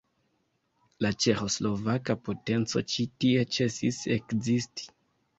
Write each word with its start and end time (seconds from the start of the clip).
La 1.05 1.09
ĉeĥoslovaka 1.25 2.15
potenco 2.29 2.81
ĉi 2.93 3.05
tie 3.25 3.43
ĉesis 3.57 3.99
ekzisti. 4.17 4.89